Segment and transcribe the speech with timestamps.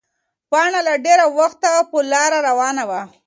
[0.51, 3.01] پاڼه له ډېره وخته په لاره روانه وه.